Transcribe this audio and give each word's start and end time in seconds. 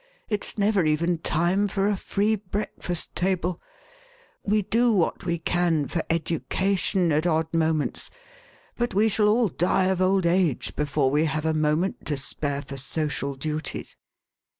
It's 0.29 0.57
never 0.57 0.83
even 0.83 1.19
time 1.19 1.67
for 1.67 1.87
a 1.87 1.95
free 1.95 2.33
breakfast 2.35 3.15
table; 3.15 3.61
we 4.43 4.63
do 4.63 4.91
what 4.91 5.25
we 5.25 5.37
can 5.37 5.87
for 5.87 6.01
education 6.09 7.11
at 7.11 7.27
odd 7.27 7.53
moments, 7.53 8.09
but 8.75 8.95
we 8.95 9.07
shall 9.09 9.27
all 9.27 9.47
die 9.49 9.85
of 9.85 10.01
old 10.01 10.25
age 10.25 10.75
before 10.75 11.11
we 11.11 11.25
have 11.25 11.45
a 11.45 11.53
moment 11.53 12.07
to 12.07 12.17
spare 12.17 12.63
for 12.63 12.77
social 12.77 13.35
duties." 13.35 13.95